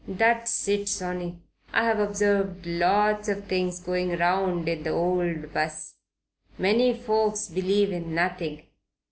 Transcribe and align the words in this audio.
That's 0.07 0.67
it, 0.67 0.89
sonny. 0.89 1.37
I've 1.71 1.99
observed 1.99 2.65
lots 2.65 3.29
of 3.29 3.43
things 3.45 3.79
going 3.79 4.17
round 4.17 4.67
in 4.67 4.81
the 4.81 4.89
old 4.89 5.53
'bus. 5.53 5.93
Most 6.57 7.01
folks 7.03 7.47
believe 7.49 7.91
in 7.91 8.15
nothing. 8.15 8.63